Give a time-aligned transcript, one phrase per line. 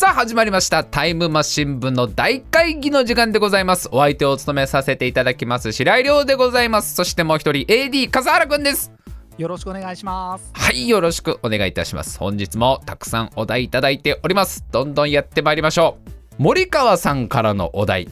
[0.00, 0.82] さあ始まりました。
[0.82, 3.90] タイムマシン部の大会議の時間でございます。
[3.92, 6.94] お相手を務めさせていただきます白井亮でございます。
[6.94, 8.90] そしてもう一人 AD 笠原くんです。
[9.36, 10.52] よろしくお願いします。
[10.54, 12.18] はいよろしくお願いいたします。
[12.18, 14.64] 本日もたくさんお題いただいております。
[14.72, 15.98] どんどんやってまいりましょ
[16.38, 16.42] う。
[16.42, 18.08] 森川さんからのお題。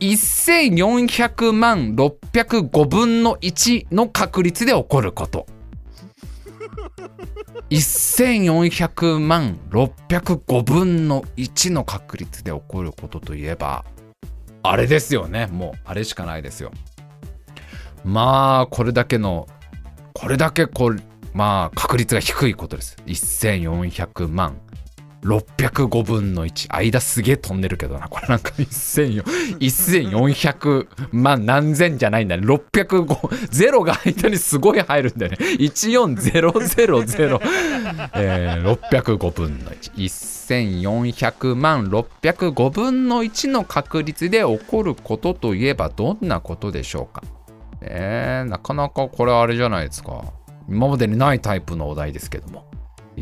[0.00, 5.46] 1400万605分の1の確率で起こること
[7.70, 13.84] 1400万605分の1の確率で起こることといえば
[14.62, 15.46] あれですよね。
[15.46, 16.72] もうあれしかないですよ。
[18.04, 19.46] まあこれだけの
[20.12, 20.92] これだけこ
[21.32, 22.96] まあ確率が低いことです。
[23.06, 24.58] 1400万。
[25.26, 28.06] 605分の1間すげえ飛んでるけどな。
[28.08, 32.46] これなんか1400万何千じゃないんだね。
[32.46, 35.38] 605ゼロが間にすごい入るんだよね。
[35.40, 37.40] 14000、
[38.14, 47.24] えー、605分の11400万605分の1の確率で起こることといえばどんなことでしょうか。
[47.80, 50.24] えー、なかなかこれあれじゃないですか。
[50.68, 52.65] 今までにないタイプのお題ですけども。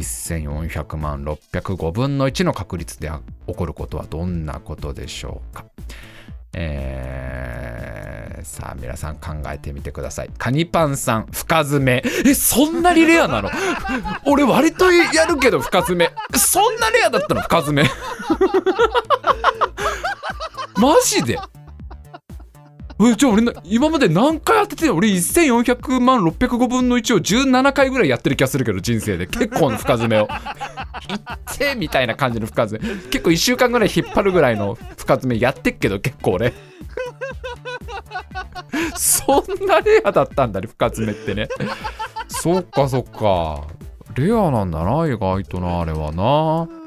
[0.00, 3.10] 1400万605分の1の確率で
[3.46, 5.64] 起こることはどんなことでしょうか？
[6.56, 10.30] えー、さあ皆さん考えてみてください。
[10.38, 12.02] カニパンさん深爪。
[12.24, 13.50] えそんなにレアなの？
[14.26, 16.12] 俺割とやるけど深爪。
[16.36, 17.42] そんなレアだったの？
[17.42, 17.84] 深爪。
[20.76, 21.38] マジで？
[23.00, 29.26] えじゃあ俺な今まで何回当てて俺1400万605分の1を17回ぐらいやってる気がするけど人生で。
[29.26, 30.22] 結構の深爪を。
[30.22, 36.54] いってみたいな感じの深爪結構1週間ぐらい引っ張るぐらいの深爪やってっけど結構俺
[38.96, 41.48] そんなレアだったんだね深爪ってね
[42.28, 43.66] そっかそっか
[44.14, 46.83] レアなんだな意外となあれはな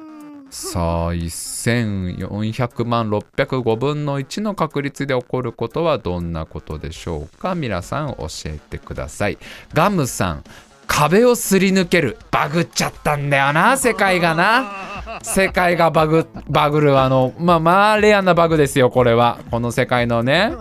[0.60, 7.54] さあ1400万605分の1の確率で起こることはどんなことでしょうか？
[7.54, 9.38] 皆さん教えてください。
[9.72, 10.44] ガムさん
[10.88, 15.20] 壁をすり抜けるバグっちゃったんだよな世界がな。
[15.22, 19.38] 世界がバグバグるあのまあまあレアなバグですよこれは。
[19.52, 20.54] この世界のね。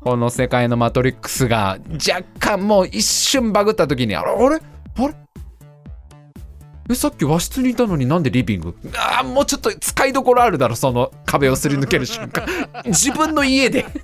[0.00, 4.30] この世界のマトリックスが若干もう一瞬バグった時にあれ？
[4.30, 4.56] あれ？
[4.96, 5.14] あれ？
[6.88, 8.76] えさっき和室にいたのになんでリビング？
[8.96, 12.46] ああもうちょっと使いどころあるだろその壁をすり抜ける瞬間。
[12.86, 13.84] 自分の家で。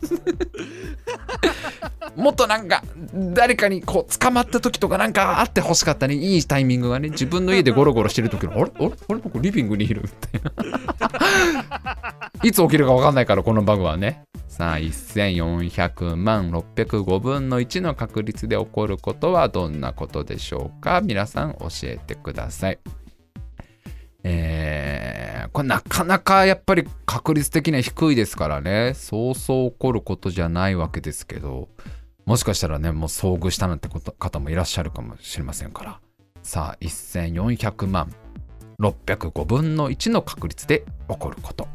[2.16, 2.82] もっとなんか
[3.14, 6.14] 誰かにこう捕まった時とかなんかあってほしかったね。
[6.14, 8.62] いいタイミングがね自分の家でゴロゴロしてる時のあれ？
[8.62, 8.86] あれ？
[9.08, 9.20] あれ？
[9.22, 10.08] 僕リビングにいるみ
[10.40, 10.52] たい
[10.98, 11.98] な。
[12.42, 14.24] いつ起きるか分かんないからこのバグはね
[14.62, 21.00] さあ1400万605分の1の確率で起こることはどんなことでしょうか？
[21.00, 22.78] 皆さん教えてください。
[24.22, 28.92] えー、これなかなかやっぱり確率的には低いですからね。
[28.94, 31.68] そうそう起こることじゃないわけですけど
[32.24, 36.00] もしかしたらねもう遭遇したなんてこと方もいらっしゃるかもしれませんから。
[36.44, 38.14] さあ1400万
[38.80, 41.66] 605分の1の確率で起こること。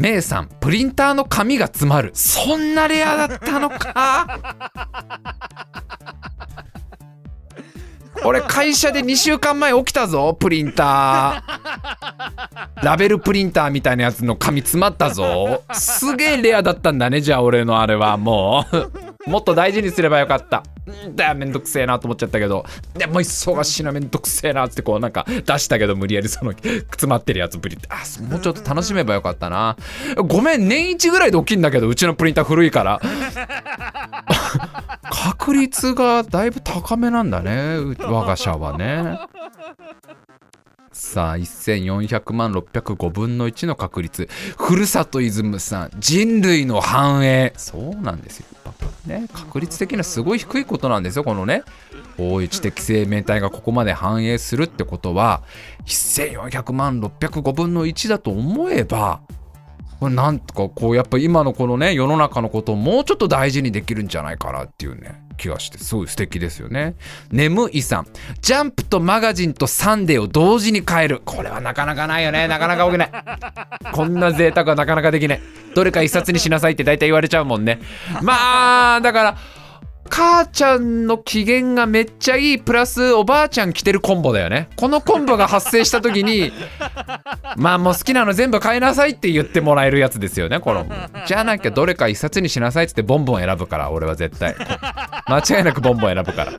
[0.00, 2.10] 姉さんプリンターの紙が詰まる。
[2.14, 4.40] そんなレアだったのか？
[8.24, 12.84] 俺会社で2週間前起きたぞプリンター。
[12.84, 15.62] ラベルプリンターみたいなやつの紙詰まったぞ。
[15.72, 19.30] すげえレアだったんだねじゃあ俺のあれはもう。
[19.30, 20.62] もっと大事にすればよかった。
[21.14, 22.64] だめんどくせえなと思っちゃったけど。
[22.94, 29.76] でも忙しいなめんどくせえなってこうなんか出したけど無理やりその詰まってるやつプリンターもうちょっと楽しめばよかったな。
[30.16, 33.00] ごめん年一ぐらいで起きんだけどうちのプリンター古いから。
[35.10, 39.18] 確率がだいぶ高めなんだね我が社はね。
[40.92, 44.28] さあ1400万605分の1の確率。
[44.56, 47.52] ふるさとイズムさん人類の繁栄。
[47.56, 48.46] そうなんですよ。
[49.06, 51.62] ね確率的にはすごい低いことなんですよこのね。
[52.18, 55.42] 大一的生命体がここまで繁栄するってことは
[55.86, 59.20] 1400万605分の1だと思えば
[60.00, 66.96] これなんとかこうやっぱ今のこのね世の中のことをもうちょっと大事にできるんじゃないかなっていうね気がしてすごい素敵ですよね。
[67.30, 68.06] 眠いさん。
[68.40, 71.22] ジャンプとマガジンとサンデーを同時に変える。
[71.24, 72.46] これはなかなかないよね。
[72.46, 73.10] なかなか起きない。
[73.92, 75.40] こんな贅沢はなかなかできない。
[75.74, 77.80] どれか一冊にしなさいって大体言われちゃうもんね。
[78.22, 79.36] まあだから
[80.10, 84.68] 母ちゃんの機嫌がめっちゃいいプラスおばあちゃん着てるコンボだよね。
[84.76, 86.52] このコンボが発生した時に
[87.56, 90.84] まあもう好きなの全部買いなさいって言ってもらえるやつですよねこの
[91.26, 94.54] じゃなきゃどれか一冊にしなさいっつってボンボン選ぶから俺は絶対。
[95.26, 96.52] 間違いなくボンボン選ぶから。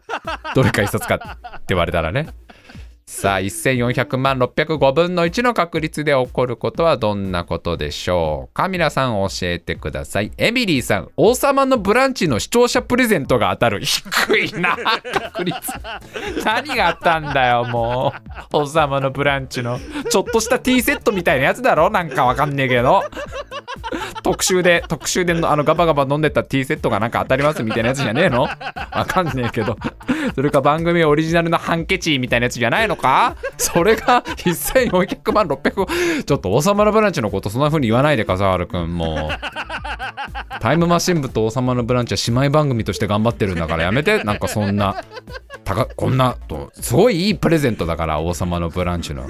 [0.56, 1.28] どれか一冊かって
[1.70, 2.28] 言われたらね
[3.14, 8.70] さあ1400万605分の1の確率で起こることはどんなことでしょうか？
[8.70, 10.32] 皆さん教えてください。
[10.38, 13.82] エミリーさん王様のブランチの視聴者プレゼントが当たる。
[13.84, 15.58] 低いな確率。
[16.46, 18.22] 何があったんだよもう。
[18.58, 19.78] 王様のブランチの
[20.10, 21.90] ちょっとしたティーセットみたいなやつだろ？
[21.90, 23.04] なんかわかんねえけど
[24.24, 28.44] 特集で特集であのガバガバ飲んでたティーセットがなんか当たりますみたいなやつじゃねえの？
[28.44, 29.78] わかんねえけど。
[30.36, 33.36] それか番組オリジナルのハンケチみたいなやつじゃないのか？
[33.58, 35.48] それが1400万。
[35.48, 40.60] 600ちょっと王様のブランチのことそんな風に言わないで笠原くんもう。
[40.60, 44.24] タイムマシン部と王様のブランチは姉妹番組として頑張ってるんだからやめて。
[44.24, 45.04] なんかそんな。
[45.76, 49.26] たかこんなとすごいいいプレゼントだから王様のブランチの。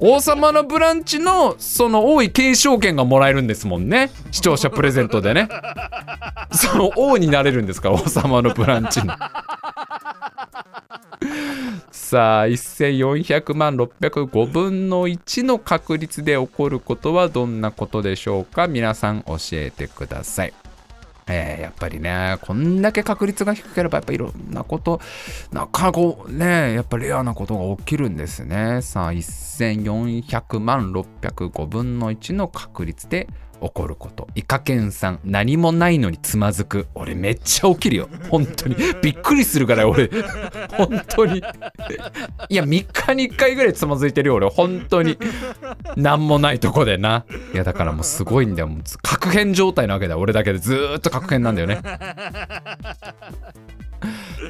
[0.00, 4.10] 王様のブランチのその王位継承権がもらえるんですもんね。
[4.30, 5.48] 視聴者プレゼントでね。
[6.52, 9.14] その王になれるんですから王様のブランチの
[11.90, 18.66] さあ1400万605分の1の確率で起こることはどんなことでしょうか？
[18.66, 20.54] 皆さん教えてください。
[21.28, 25.00] えー、やっぱりね、こんだけ確率が低ければ、やっぱいろんなこと、
[25.52, 28.80] なかなかね、やっぱレアなことが起きるんですね。
[28.82, 33.28] さあ、1400万605分の1の確率で
[33.60, 34.28] 起こること。
[34.34, 36.86] イカケンさん何もないのにつまずく。
[36.94, 38.08] 俺めっちゃ起きるよ。
[38.30, 38.76] 本当に。
[39.02, 40.10] びっくりするから俺。
[40.76, 41.38] 本当に。
[42.48, 44.48] いや3日に1回ぐらいつまずいてるよ俺。
[44.48, 45.18] 本当に。
[45.96, 47.24] 何もないとこでな。
[47.52, 48.68] いやだからもうすごいんだよ。
[48.68, 50.14] もう確変状態なわけだ。
[50.14, 51.80] よ俺だけでずっと確変なんだよね。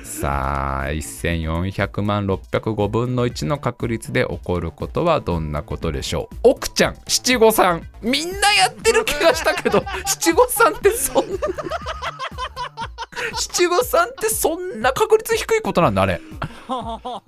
[0.04, 6.50] さあ1400万605分の1の確率で起こることはどんなことでしょう？
[6.50, 7.86] 奥ちゃん七五三。
[8.02, 11.38] みんなやってる気がしたけど 七五三ってそんな。
[13.36, 16.20] 七五三ってそんな確率低いことなんだあれ。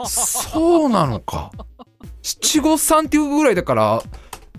[0.07, 1.51] そうなのか。
[2.23, 4.03] 七五三っていうぐらいだから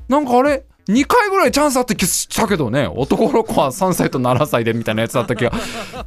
[0.07, 0.65] なんかあれ？
[0.91, 2.87] 2回ぐらいチャンスあって気したけどね。
[2.87, 5.51] 男の子は3歳と7歳でみたいなやつだった気が。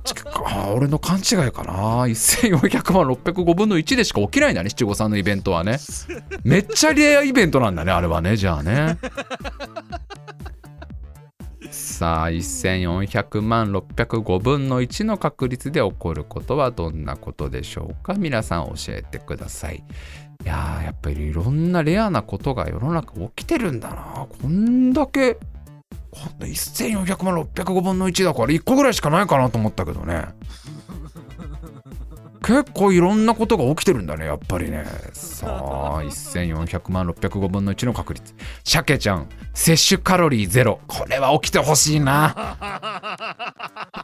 [0.75, 2.05] 俺の勘違いかな。
[2.05, 5.79] 1400万605分の1でしか起きないんだね七五三のイベントはね。
[6.45, 8.99] めっちゃレアイベントなんだねあれはねじゃあね。
[11.71, 18.15] さあ1400万605分の1の確率で起こることはどんなことでしょうか。
[18.15, 19.83] 皆さん教えてください
[20.45, 24.27] いややっぱりいろんなレアなことが世の中起きてるんだな。
[24.43, 25.41] こんだけこ
[26.21, 30.27] んな1400万605分の1だから1個ぐらいしかないかなと思ったけどね。
[32.43, 34.85] 結構いろんなことが起きてるんだねやっぱりね。
[35.15, 38.35] さあ1400万605分の1の確率。
[38.65, 40.79] 鮭ちゃん摂取カロリーゼロ。
[40.87, 42.59] これは起きてほしいな。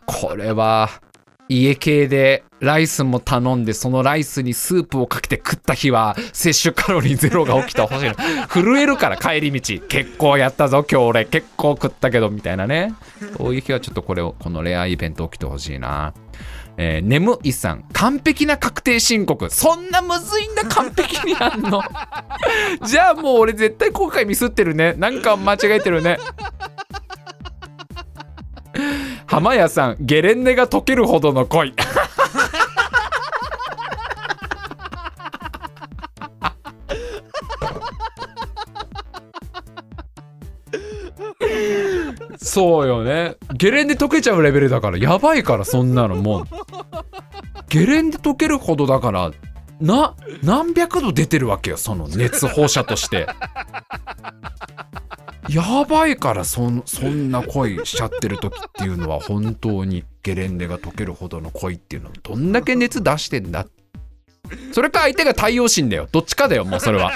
[0.07, 0.89] これは
[1.51, 8.15] 家系でライスも頼んでそのライスにスープをかけて食った日は摂取カロリーゼロが起きてほしいな
[8.49, 11.25] 震えるから帰り道結構やったぞ今日俺。
[11.25, 12.95] 結構食ったけどみたいなね。
[13.37, 16.15] そういう日はちょっとこれをこのレアイベント起きてほしいな。
[16.77, 17.85] えー、眠いさん。
[17.93, 19.51] 完璧な確定申告。
[19.51, 21.83] そんなむずいんだ完璧にやんの。
[22.87, 24.95] じゃあもう俺絶対今回ミスってるね。
[24.95, 26.19] なんか間違えてるね。
[29.31, 31.73] 浜屋さんゲレンデが溶けるほどの恋。
[42.39, 43.37] そうよね。
[43.55, 46.45] ゲレンデ溶けちゃうレベルだからやばいからそんなのもう。
[47.69, 49.31] ゲレンデ溶けるほどだから
[49.81, 53.29] な何百度出てるわけよその熱放射として。
[55.53, 63.67] やばいからそそんな恋しちゃってる時っていうのは本当にゲレンデが溶けるほどの恋っていうのはどんだけ熱出してんだ。
[64.73, 66.09] それか相手が太陽神だよ。
[66.11, 67.11] どっちかだよもうそれは。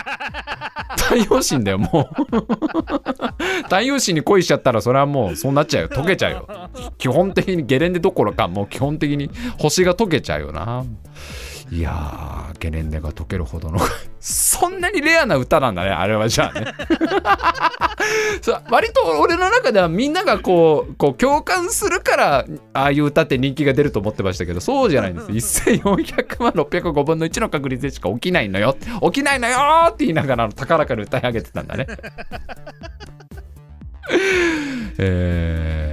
[0.96, 3.62] 太陽神だよもう。
[3.64, 5.88] 太陽神に恋しちゃったらそれはもうそうなっちゃうよ。
[5.88, 6.70] 溶けちゃうよ。
[6.98, 10.84] 基本的にゲレンデどころかもう基本的に星が溶けちゃうよな。
[11.70, 13.78] いやーゲレンデが溶けるほどの
[14.20, 16.66] そんなにレアな歌なんだねあれはじゃあね。
[18.70, 22.44] 割と俺の中ではみんながこうこう共感するから
[22.74, 25.70] ああいう歌って人気が出ると思ってましたけどそうじゃないんです。
[25.70, 28.76] 1400万605分の1の確率でしか起きないのよ。
[29.02, 31.86] 起きないのよって言いながら高らかに歌い上げてたんだね。
[34.98, 35.83] えー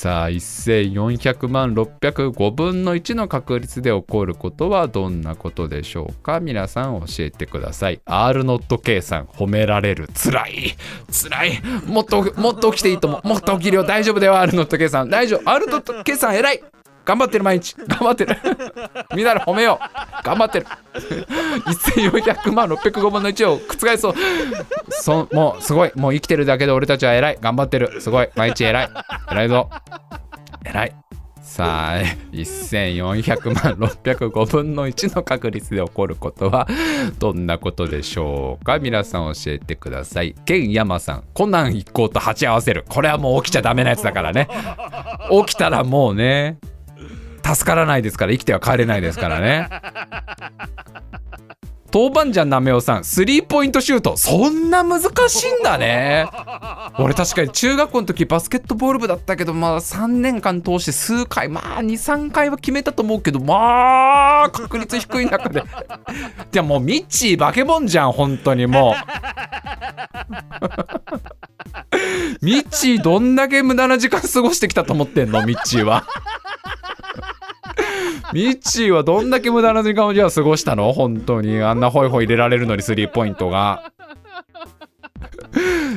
[0.00, 6.40] さあ1400万605分の1の確率で起こることはどんなことでしょうか？
[6.40, 8.00] 皆さん教えてください。
[8.06, 10.08] R ノット K さん褒められる。
[10.14, 10.74] つらい。
[11.10, 11.60] つらい。
[11.84, 13.28] もっともっと起きていいと思う。
[13.28, 13.84] もっと起きるよ。
[13.84, 15.10] 大丈夫だよ R ノット K さん。
[15.10, 15.50] 大丈夫。
[15.50, 16.64] R ノット K さん偉い。
[17.10, 17.74] 頑張ってる毎日。
[17.76, 18.36] 頑張ってる。
[19.16, 20.24] みんなで褒めよう。
[20.24, 20.66] 頑張ってる。
[21.66, 24.14] 1400万605分の1を覆そう。
[24.90, 25.90] そもうすごい。
[25.96, 27.38] もう生きてるだけで俺たちは偉い。
[27.40, 28.00] 頑張ってる。
[28.00, 28.28] すごい。
[28.36, 28.88] 毎日偉い。
[29.32, 29.68] 偉いぞ。
[30.64, 30.94] 偉い。
[31.42, 36.68] さあ1400万605分の1の確率で起こることは
[37.18, 38.78] どんなことでしょうか？
[38.78, 40.36] 皆さん教えてください。
[40.44, 41.24] ケンヤマさん。
[41.34, 42.84] コナン一行と鉢合わせる。
[42.88, 44.46] これはもう起きちゃダメなやつだからね。
[45.44, 46.58] 起きたらもうね。
[47.54, 49.68] 助からないですから生きては帰れないですからね。
[51.92, 54.16] 豆板醤なめおさんスリーポイントシュート。
[54.16, 56.26] そんな難しいんだね。
[56.98, 65.64] 俺確かに中学校の時バスケットボール部だったけどまあ3年間通して数回まあ23回は決めたと思うけどまあ確率低い中で。
[66.52, 68.94] じゃもうミッチー化け物じゃん本当にもう。
[72.40, 76.06] ミッチーどんだけ無駄な時間過ごしてきたと思ってんのミッチーは。
[78.32, 80.92] ミッチーはどんだけ無駄な時間をじゃあ過ごしたの？
[80.92, 81.62] 本当に。
[81.62, 83.92] あんなホイホイ入れられるのにスリーポイントが。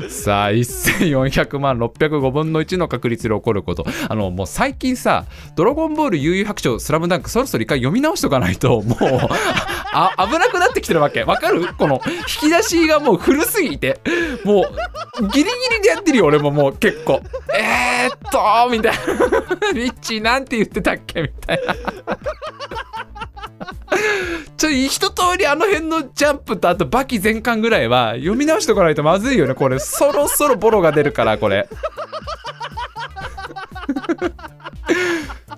[0.10, 3.86] さあ1400万605分の1の確率で起こること。
[4.10, 5.25] あのもう最近さ
[5.56, 9.00] 「ドラゴンボール悠々白書スラムダンクそろそろ一回読み直しとかないともう
[9.94, 11.24] あ危なくなってきてるわけ。
[11.24, 11.68] わかる？
[11.77, 12.01] この
[12.42, 14.00] 引き出しがもう古すぎて。
[14.44, 17.22] もうギリギリでやってるよ俺ももう結構。
[17.56, 19.72] えー、っとみたいな。
[19.74, 21.22] ミッチーなんて言ってたっけ？
[21.22, 21.74] みたいな。
[24.58, 29.80] ちょ一通りあの辺のジャンプとあとバキ全巻ぐらいは読み直しておかないとまずいよねこれ。
[29.80, 31.68] そろそろボロが出るからこれ。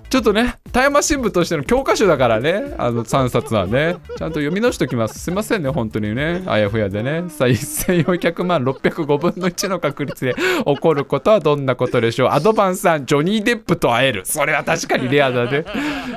[0.08, 3.96] ちょっとね富山新聞としての教科書だからねあの3冊はね。
[4.18, 5.18] ちゃんと読み直しておきます。
[5.18, 6.42] すいませんね本当にね。
[6.44, 7.30] あやふやでね。
[7.30, 12.28] さあ1400万605分の1の確率で起こることはどんなことでしょう。
[12.28, 14.26] アドバンさんジョニー・デップと会える。
[14.26, 15.64] それは確かにレアだね。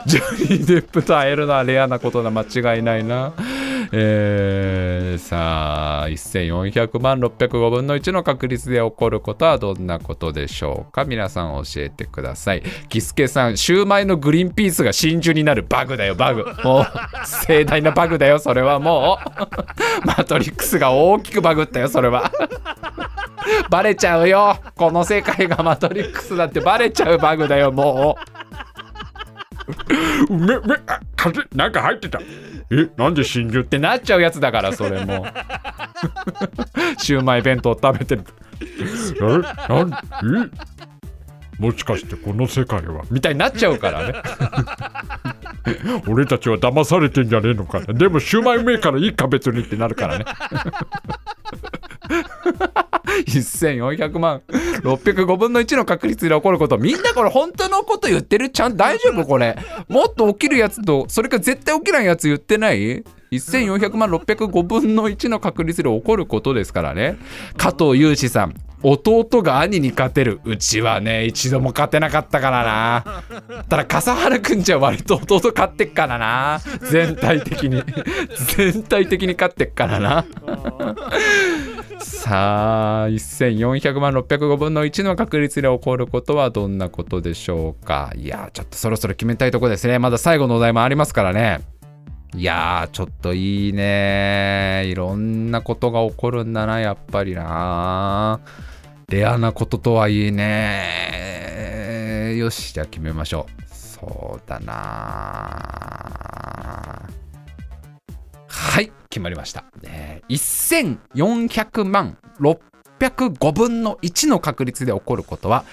[0.06, 3.32] ジョニー・デップと会えるのはレアなことな間違いないな。
[3.92, 11.06] えー、さあ1400万605分の1の確率で起こることはどんなことでしょうか？
[11.06, 12.64] 皆さん教えてください。
[12.90, 16.46] キスケさんシューマイのグリーンピースが真珠になるバグだよバグ。
[16.64, 16.86] もう
[17.26, 19.18] 盛大なバグだよそれはも
[20.04, 20.06] う。
[20.06, 22.32] マトリックスが大きくバグったよそれは。
[23.70, 24.58] バレちゃうよ。
[24.76, 28.39] この世界がマトリックスだってバレちゃうバグだよもう。
[30.30, 32.20] めめあ風なんか入ってた。
[32.72, 33.62] えなんで真珠？
[33.64, 35.26] ってなっちゃうやつだからそれも。
[37.00, 38.24] シューマイ弁当食べてる。
[38.62, 39.24] え
[39.72, 41.62] なんえ？
[41.62, 43.04] もしかしてこの世界は？
[43.12, 44.14] みたいになっちゃうからね。
[46.08, 50.26] 俺たちは騙されてんじゃねえのかなでもシューマイうめえからいいか別にってなるからね
[53.26, 54.42] 1400万。
[54.84, 56.78] 605分の1の確率で起こること。
[56.78, 59.58] みんなこれ本当のこと言ってるちゃん大丈夫これ。
[59.88, 67.18] もっと起きるやつとそれか絶対起きないやつ言ってない？1400万605分の1の確率で起こることですからね。
[67.58, 70.40] 加藤雄志さん弟が兄に勝てる。
[70.46, 73.24] うちはね一度も勝てなかったからな。
[73.68, 76.62] ただ笠原くんじゃ割と弟勝ってっからな。
[76.90, 77.84] 全体的に。
[78.56, 80.26] 全体的に勝ってっからな。
[82.20, 88.12] さあ1400万605分の1の確率で起こることはどんなことでしょうか？
[88.16, 90.00] いやちょっとそろそろ決めたいとこですね。
[90.00, 91.62] まだ最後のお題もありますからね。
[92.36, 98.42] いやーちょっといいねいろんなことが起こるんだなやっぱりな。
[99.08, 103.54] レアなこととはいいねよしじゃあ決めましょう。
[103.74, 104.76] そうだな
[108.50, 115.64] はい決まりました、ね、1400万605分の1の確率で起こることは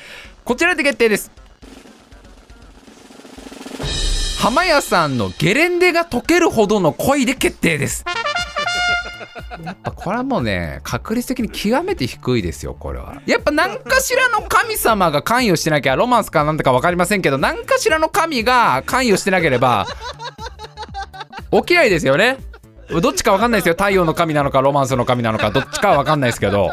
[0.44, 1.32] こちらで決定です。
[4.38, 8.04] 浜屋さんのゲレンデが溶けるほどの恋で決定です。
[9.64, 13.20] やっぱこれはもうね確率的に極めて低いですよこれは。
[13.26, 19.88] やっぱ何かしらの神様が関与してなきゃロマンスかなんだか分かりませんけど何かしらの神が関与してなければ
[21.50, 22.36] 起きないですよね。
[23.02, 23.74] どっちか分かんないですよ。
[23.74, 26.72] 太陽の神なのかロマンスの神なのかどっちかは分かんないですけど。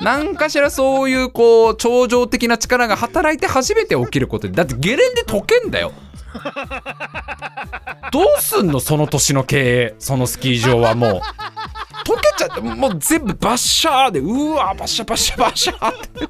[0.00, 5.92] 何かしらそういうこう超常的な力が働いて初めて起きることでだってゲレンデ溶けんだよ。
[8.12, 11.20] どうすんのその年の経営そのスキー場はもう。
[12.06, 16.28] 溶けちゃってもう全部バッシャーでうわバッシャバッシャバッシャーって。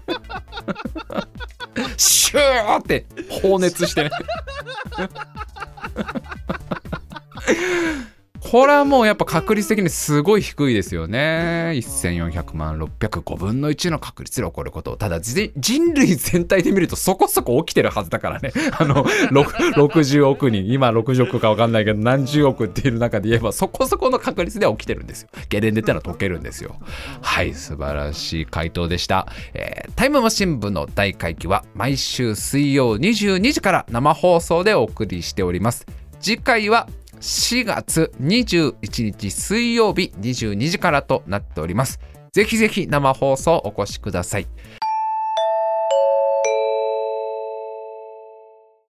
[1.96, 3.06] シューって
[3.42, 4.04] 放熱して。
[4.04, 4.10] ね
[8.40, 11.72] これはもうやっぱ確率的にすごい低いですよね。
[11.76, 14.96] 1400万605分の1の確率で起こること。
[14.96, 15.52] ただ人
[15.94, 18.52] 類全体で見るとそこそこ起きてるはずだからね。
[18.78, 20.66] あの60億人。
[20.70, 25.28] 今60億か分かんないけど何十億っていう中で言えばそこそこの確率で起きてるんですよ。
[25.48, 26.76] ゲレンデってのは解けるんですよ。
[27.20, 35.86] はい素晴らしい回答でした、えータイムマシン部の大会期は毎週水曜22時から生放送でお送りしております。
[36.20, 36.88] 次回は
[37.20, 42.00] 4月21日水曜日22時からとなっております。
[42.32, 44.46] ぜひぜひ生放送お越しください。